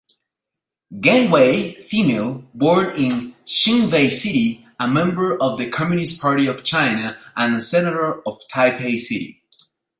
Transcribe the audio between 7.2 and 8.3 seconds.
and a senator